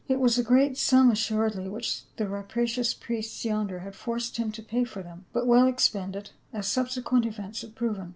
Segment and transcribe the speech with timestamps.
[0.07, 4.63] It was a great sum assuredly which the rapacious priests yonder had forced him to
[4.63, 8.09] pay for them— but well expended, as subsequent events had proven.